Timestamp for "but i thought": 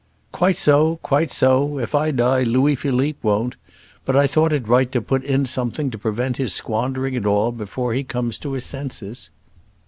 4.03-4.51